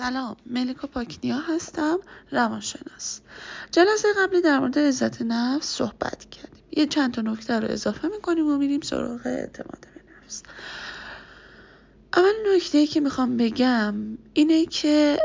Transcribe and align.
سلام 0.00 0.36
ملیکا 0.46 0.86
پاکنیا 0.86 1.36
هستم 1.38 1.98
روانشناس. 2.30 3.20
جلسه 3.72 4.08
قبلی 4.18 4.40
در 4.40 4.58
مورد 4.58 4.78
عزت 4.78 5.22
نفس 5.22 5.66
صحبت 5.66 6.30
کردیم. 6.30 6.62
یه 6.76 6.86
چند 6.86 7.14
تا 7.14 7.22
نکته 7.22 7.60
رو 7.60 7.68
اضافه 7.70 8.08
می‌کنیم 8.08 8.46
و 8.46 8.58
میریم 8.58 8.80
سراغ 8.80 9.20
اعتماد 9.24 9.80
به 9.80 10.02
نفس. 10.24 10.42
اول 12.16 12.32
نکته 12.54 12.86
که 12.86 13.00
می‌خوام 13.00 13.36
بگم 13.36 13.94
اینه 14.34 14.66
که 14.66 15.18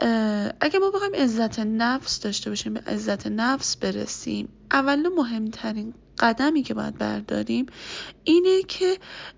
اگه 0.61 0.79
ما 0.79 0.91
بخوایم 0.91 1.15
عزت 1.15 1.59
نفس 1.59 2.19
داشته 2.19 2.49
باشیم 2.49 2.73
به 2.73 2.79
عزت 2.79 3.27
نفس 3.27 3.75
برسیم 3.75 4.49
اول 4.71 5.07
مهمترین 5.09 5.93
قدمی 6.19 6.63
که 6.63 6.73
باید 6.73 6.97
برداریم 6.97 7.65
اینه 8.23 8.63
که 8.63 8.97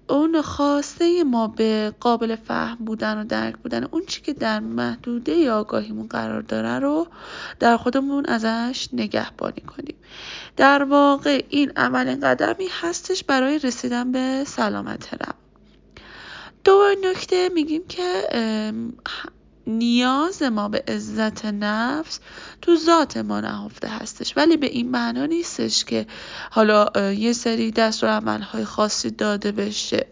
اون 0.10 0.42
خواسته 0.42 1.24
ما 1.24 1.48
به 1.48 1.94
قابل 2.00 2.36
فهم 2.36 2.76
بودن 2.86 3.18
و 3.18 3.24
درک 3.24 3.58
بودن 3.58 3.84
اون 3.84 4.06
چی 4.06 4.22
که 4.22 4.34
در 4.34 4.60
محدوده 4.60 5.52
آگاهیمون 5.52 6.08
قرار 6.08 6.42
داره 6.42 6.80
رو 6.80 7.08
در 7.60 7.78
خودمون 7.78 8.26
ازش 8.26 8.90
نگهبانی 8.94 9.62
کنیم. 9.62 9.96
در 10.58 10.84
واقع 10.84 11.44
این 11.50 11.72
اولین 11.76 12.20
قدمی 12.20 12.68
هستش 12.82 13.24
برای 13.24 13.60
رسیدن 13.60 14.12
به 14.12 14.44
سلامت 14.48 15.14
روان 15.14 15.36
دوباره 16.64 16.96
نکته 17.04 17.50
میگیم 17.50 17.88
که 17.88 18.28
نیاز 19.68 20.44
ما 20.44 20.70
به 20.70 20.84
عزت 20.88 21.46
نفس 21.46 22.20
تو 22.62 22.76
ذات 22.76 23.18
ما 23.18 23.42
نهفته 23.42 23.88
هستش. 23.88 24.38
ولی 24.38 24.58
به 24.58 24.68
این 24.68 24.92
معنا 24.92 25.26
نیستش 25.26 25.86
که 25.86 26.08
حالا 26.52 27.12
یه 27.12 27.34
سری 27.34 27.72
دست 27.72 28.04
و 28.04 28.08
عملهای 28.08 28.66
خاصی 28.66 29.12
داده 29.12 29.52
بشه. 29.52 30.08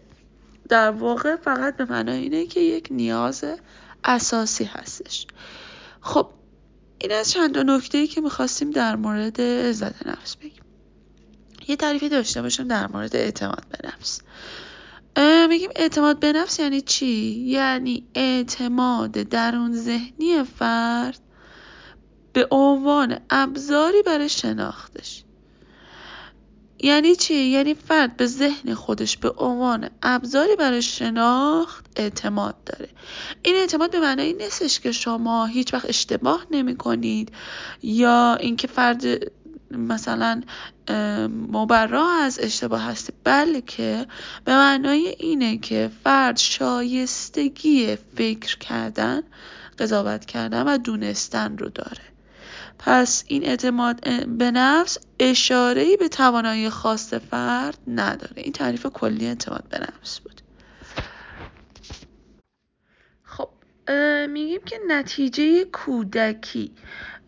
در 0.68 0.90
واقع 0.90 1.36
فقط 1.36 1.76
به 1.76 1.84
معنا 1.84 2.12
اینه 2.12 2.46
که 2.46 2.60
یک 2.60 2.88
نیاز 2.90 3.44
اساسی 4.04 4.64
هستش. 4.64 5.26
خب 6.00 6.30
این 6.98 7.12
از 7.12 7.30
چند 7.30 7.58
نکته 7.58 7.98
ای 7.98 8.06
که 8.06 8.20
می‌خواستیم 8.20 8.70
در 8.70 8.96
مورد 8.96 9.40
عزت 9.40 10.06
نفس 10.06 10.36
بگیم. 10.36 10.62
یه 11.68 11.76
تعریفی 11.76 12.08
داشته 12.08 12.42
باشم 12.42 12.68
در 12.68 12.86
مورد 12.86 13.16
اعتماد 13.16 13.64
به 13.70 13.88
نفس. 13.88 14.20
میگیم 15.48 15.70
اعتماد 15.76 16.18
به 16.18 16.32
نفس 16.32 16.58
یعنی 16.58 16.80
چی؟ 16.80 17.06
یعنی 17.46 18.06
اعتماد 18.14 19.12
درون 19.12 19.72
ذهنی 19.72 20.44
فرد 20.58 21.20
به 22.32 22.48
عنوان 22.50 23.18
ابزاری 23.30 24.02
برای 24.02 24.28
شناختش 24.28 25.24
یعنی 26.80 27.16
چی؟ 27.16 27.34
یعنی 27.34 27.74
فرد 27.74 28.16
به 28.16 28.26
ذهن 28.26 28.74
خودش 28.74 29.16
به 29.16 29.30
عنوان 29.30 29.90
ابزاری 30.02 30.56
برای 30.56 30.82
شناخت 30.82 31.86
اعتماد 31.96 32.64
داره 32.64 32.88
این 33.42 33.56
اعتماد 33.56 33.90
به 33.90 34.00
معنی 34.00 34.32
نیستش 34.32 34.80
که 34.80 34.92
شما 34.92 35.46
هیچ 35.46 35.74
وقت 35.74 35.88
اشتباه 35.88 36.46
نمی 36.50 36.76
کنید 36.76 37.32
یا 37.82 38.34
اینکه 38.34 38.66
فرد 38.66 39.04
مثلا 39.76 40.42
مبرا 41.28 42.08
از 42.22 42.38
اشتباه 42.42 42.82
هست 42.82 43.10
بلکه 43.24 44.06
به 44.44 44.52
معنای 44.52 45.16
اینه 45.18 45.58
که 45.58 45.90
فرد 46.04 46.36
شایستگی 46.36 47.96
فکر 48.16 48.58
کردن 48.58 49.22
قضاوت 49.78 50.24
کردن 50.24 50.62
و 50.62 50.78
دونستن 50.78 51.58
رو 51.58 51.68
داره. 51.68 52.02
پس 52.78 53.24
این 53.26 53.44
اعتماد 53.44 54.26
به 54.26 54.50
نفس 54.50 54.98
اشاره 55.18 55.96
به 55.96 56.08
توانایی 56.08 56.70
خاص 56.70 57.14
فرد 57.14 57.78
نداره. 57.88 58.42
این 58.42 58.52
تعریف 58.52 58.86
کلی 58.86 59.26
اعتماد 59.26 59.64
به 59.70 59.78
نفس 59.78 60.20
بود 60.20 60.40
خب 63.22 63.48
میگیم 64.30 64.60
که 64.66 64.76
نتیجه 64.88 65.64
کودکی. 65.64 66.72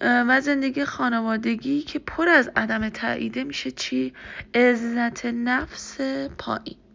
و 0.00 0.40
زندگی 0.40 0.84
خانوادگی 0.84 1.82
که 1.82 1.98
پر 1.98 2.28
از 2.28 2.50
عدم 2.56 2.88
تاییده 2.88 3.44
میشه 3.44 3.70
چی؟ 3.70 4.14
عزت 4.54 5.26
نفس 5.26 6.00
پایین. 6.38 6.85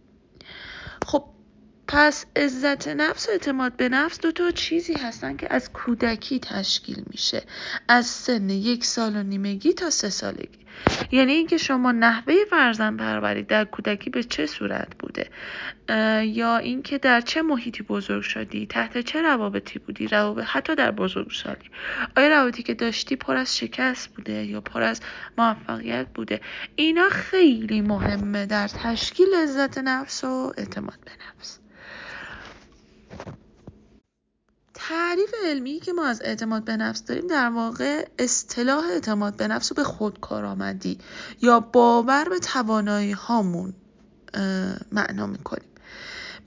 پس 1.94 2.25
عزت 2.35 2.88
نفس 2.88 3.28
و 3.28 3.31
اعتماد 3.31 3.75
به 3.75 3.90
نفس 3.90 4.19
دو 4.19 4.31
تا 4.31 4.52
چیزی 4.52 4.94
هستن 4.94 5.38
که 5.38 5.53
از 5.53 5.74
کودکی 5.74 6.40
تشکیل 6.40 7.03
میشه. 7.12 7.44
از 7.88 8.06
سن 8.06 8.50
یک 8.50 8.85
سال 8.85 9.16
و 9.16 9.24
نیمگی 9.24 9.74
تا 9.74 9.90
سه 9.90 10.09
سالگی. 10.09 10.59
یعنی 11.12 11.31
اینکه 11.31 11.57
شما 11.57 11.91
نحوه 11.91 12.35
فرزند 12.50 13.00
پروری 13.00 13.44
در 13.44 13.66
کودکی 13.66 14.09
به 14.09 14.24
چه 14.24 14.46
صورت 14.46 14.88
بوده؟ 15.00 15.29
یا 16.24 16.57
اینکه 16.57 16.97
در 16.97 17.22
چه 17.22 17.41
محیطی 17.41 17.84
بزرگ 17.84 18.22
شدی؟ 18.22 18.66
تحت 18.66 18.97
چه 18.97 19.22
روابطی 19.22 19.79
بودی؟ 19.79 20.08
روابط 20.08 20.44
حتی 20.47 20.75
در 20.75 20.91
بزرگسالی 20.91 21.69
آیا 22.18 22.28
روابطی 22.28 22.63
که 22.63 22.73
داشتی 22.73 23.16
پر 23.16 23.35
از 23.38 23.58
شکست 23.58 24.16
بوده 24.16 24.46
یا 24.46 24.62
پر 24.62 24.81
از 24.81 25.02
موفقیت 25.38 26.08
بوده؟ 26.13 26.41
اینا 26.75 27.09
خیلی 27.09 27.81
مهمه 27.81 28.46
در 28.46 28.68
تشکیل 28.68 29.28
عزت 29.44 29.78
نفس 29.78 30.23
و 30.23 30.53
اعتماد 30.58 31.00
به 31.06 31.12
نفس. 31.12 31.62
تعریف 34.90 35.34
علمی 35.46 35.80
که 35.80 35.94
ما 35.94 36.06
از 36.06 36.22
اعتماد 36.22 36.64
به 36.64 36.78
نفس 36.78 37.06
داریم 37.06 37.28
در 37.28 37.50
واقع 37.50 38.08
اصطلاح 38.19 38.86
اعتماد 38.86 39.38
به 39.38 39.47
نفس 39.47 39.72
رو 39.72 39.75
به 39.75 39.84
خودکارآمدی 39.84 40.97
یا 41.42 41.59
باور 41.59 42.30
به 42.30 42.40
توانایی 42.40 43.12
هامون 43.12 43.74
معنا 44.91 45.28
می‌کنیم. 45.28 45.70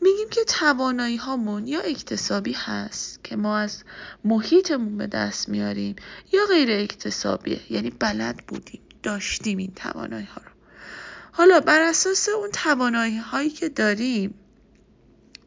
میگیم 0.00 0.28
که 0.30 0.44
توانایی 0.44 1.16
هامون 1.16 1.66
یا 1.66 1.80
اکتسابی 1.80 2.52
هست 2.52 3.24
که 3.24 3.36
ما 3.36 3.58
از 3.58 3.84
محیطمون 4.24 4.98
به 4.98 5.06
دست 5.06 5.48
میاریم 5.48 5.96
یا 6.32 6.46
غیر 6.48 6.68
اکتسابیه 6.70 7.60
یعنی 7.72 7.90
بلد 7.90 8.46
بودیم 8.46 8.80
داشتیم 9.02 9.58
این 9.58 9.72
توانایی 9.76 10.26
ها 10.26 10.40
رو. 10.44 10.50
حالا 11.32 11.60
بر 11.60 11.80
اساس 11.80 12.28
اون 12.28 12.50
توانایی 12.50 13.16
هایی 13.16 13.50
که 13.50 13.68
داریم 13.68 14.34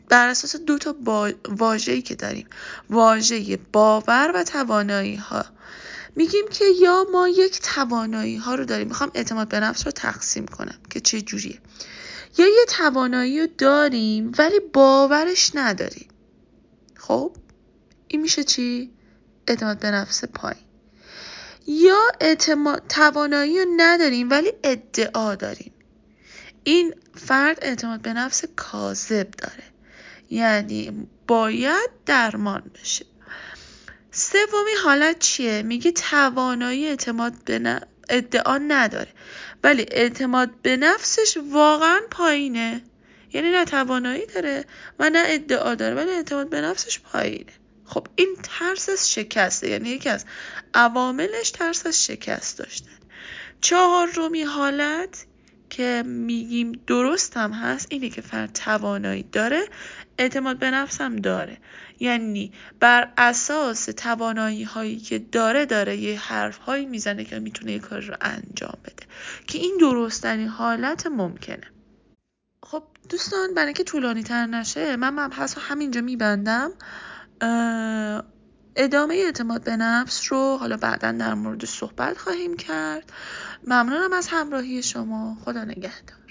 بر 0.10 0.28
اساس 0.28 0.56
دو 0.56 0.78
تا 0.78 0.94
با... 0.94 1.32
واژه‌ای 1.50 2.02
که 2.02 2.16
داریم. 2.16 2.48
واژه 2.90 3.60
باور 3.74 4.32
و 4.36 4.44
توانایی 4.44 5.16
ها 5.16 5.46
میگیم 6.16 6.46
که 6.52 6.66
یا 6.82 7.06
ما 7.12 7.28
یک 7.28 7.60
توانایی 7.60 8.36
ها 8.38 8.56
رو 8.56 8.66
داریم. 8.66 8.88
می‌خوام 8.88 9.12
اعتماد 9.14 9.48
به 9.48 9.60
نفس 9.60 9.86
رو 9.86 9.92
تقسیم 9.92 10.46
کنم 10.46 10.80
که 10.90 11.00
چه 11.00 11.22
جوریه. 11.22 11.60
یا 12.38 12.48
یه 12.48 12.66
توانایی 12.68 13.40
رو 13.42 13.48
داریم 13.58 14.32
ولی 14.38 14.60
باورش 14.60 15.52
نداریم. 15.56 16.08
خب؟ 16.96 17.36
این 18.08 18.22
میشه 18.22 18.44
چی؟ 18.44 18.92
اعتماد 19.48 19.80
به 19.80 19.92
نفس 19.92 20.26
پایین. 20.26 20.64
یا 21.68 22.02
اعتماد 22.22 22.84
توانایی 22.90 23.60
رو 23.60 23.66
نداریم 23.78 24.30
ولی 24.30 24.54
ادعا 24.64 25.36
داریم. 25.36 25.74
این 26.64 26.94
فرد 27.16 27.58
اعتماد 27.62 28.02
به 28.02 28.14
نفس 28.14 28.44
کاذب 28.56 29.32
داره. 29.32 29.64
یعنی 30.30 31.08
باید 31.28 31.90
درمان 32.06 32.72
بشه. 32.82 33.06
سومی 34.12 34.72
حالت 34.84 35.20
چیه؟ 35.20 35.62
میگه 35.62 35.92
توانایی 35.92 36.88
اعتماد 36.88 37.44
به 37.44 37.82
ادعا 38.10 38.58
نداره. 38.58 39.14
ولی 39.64 39.86
اعتماد 39.92 40.50
به 40.62 40.78
نفسش 40.78 41.38
واقعا 41.52 42.00
پایینه. 42.12 42.84
یعنی 43.34 43.52
نه 43.52 43.66
توانایی 43.66 44.26
داره 44.26 44.66
و 45.00 45.10
نه 45.10 45.24
ادعا 45.26 45.76
داره 45.76 45.96
ولی 45.96 46.12
اعتماد 46.12 46.50
به 46.50 46.62
نفسش 46.62 47.00
پایینه. 47.00 47.54
خب 47.86 48.08
این 48.16 48.36
ترس 48.44 48.90
از 48.90 49.12
شکسته. 49.12 49.70
یعنی 49.70 49.90
یکی 49.90 50.10
از 50.10 50.26
عواملش 50.74 51.52
ترس 51.52 51.86
از 51.86 52.06
شکست 52.06 52.58
داشتن. 52.58 52.92
چهار 53.62 54.08
رومی 54.08 54.44
حالت 54.44 55.26
که 55.70 56.04
میگیم 56.06 56.72
درست 56.88 57.38
هم 57.38 57.52
هست 57.52 57.88
اینه 57.90 58.10
که 58.10 58.22
فرد 58.22 58.54
توانایی 58.54 59.24
داره 59.24 59.62
اعتماد 60.18 60.58
به 60.58 60.72
نفس 60.72 61.02
هم 61.02 61.16
داره. 61.16 61.58
یعنی 62.00 62.52
بر 62.80 63.14
اساس 63.18 63.86
توانایی 63.86 64.64
هایی 64.64 65.00
که 65.00 65.20
داره 65.20 65.66
داره 65.66 65.98
یه 65.98 66.20
حرف 66.20 66.58
هایی 66.58 66.86
می‌زنه 66.86 67.24
که 67.24 67.40
می‌تونه 67.40 67.72
یه 67.72 67.80
کار 67.80 68.00
رو 68.02 68.16
انجام 68.22 68.78
بده. 68.84 69.06
که 69.48 69.58
این 69.58 69.78
درستنی 69.80 70.46
حالت 70.46 71.08
ممکنه. 71.08 71.68
خب 72.64 72.84
دوستان 73.10 73.54
برای 73.54 73.68
اینکه 73.68 73.84
طولانی 73.84 74.24
تر 74.24 74.46
نشه 74.46 74.96
من 74.96 75.10
مبحث 75.10 75.58
رو 75.58 75.64
همینجا 75.64 76.02
میبندم. 76.02 76.72
ادامه 78.78 79.16
اعتماد 79.16 79.64
به 79.64 79.76
نفس 79.76 80.32
رو 80.32 80.58
حالا 80.58 80.78
بعدا 80.78 81.12
در 81.12 81.34
مورد 81.34 81.66
صحبت 81.66 82.18
خواهیم 82.18 82.58
کرد. 82.58 83.12
ممنونم 83.64 84.14
از 84.14 84.28
همراهی 84.28 84.84
شما. 84.84 85.38
خدا 85.46 85.64
نگهدار. 85.64 86.27